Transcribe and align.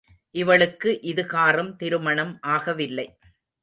இவளுக்கு 0.35 0.89
இதுகாறும் 1.03 1.71
திருமணம் 1.75 2.35
ஆக 2.41 2.73
வில்லை. 2.73 3.07